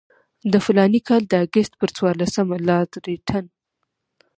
د 0.51 0.53
فلاني 0.65 1.01
کال 1.07 1.21
د 1.27 1.33
اګست 1.45 1.71
پر 1.79 1.89
څوارلسمه 1.95 2.57
لارډ 2.67 2.91
لیټن. 3.05 3.45